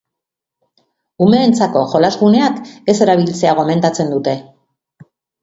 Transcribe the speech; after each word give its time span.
Umeentzako 1.25 1.83
jolas-guneak 1.91 2.57
ez 2.95 2.97
erabiltzea 3.07 3.53
gomendatzen 3.61 4.11
dute. 4.17 4.37